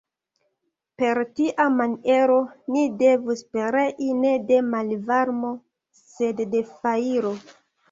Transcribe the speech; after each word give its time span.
Per 1.01 1.19
tia 1.39 1.65
maniero 1.81 2.37
ni 2.77 2.87
devus 3.03 3.45
perei 3.53 4.09
ne 4.23 4.33
de 4.49 4.59
malvarmo, 4.73 5.55
sed 6.17 6.45
de 6.57 6.67
fajro. 6.75 7.37